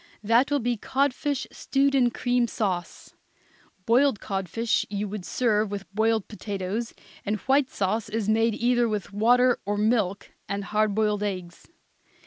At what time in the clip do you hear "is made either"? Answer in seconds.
8.09-8.89